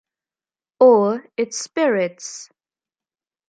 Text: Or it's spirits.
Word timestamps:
Or 0.79 1.27
it's 1.37 1.59
spirits. 1.59 2.49